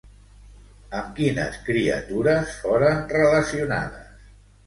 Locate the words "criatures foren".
1.67-3.05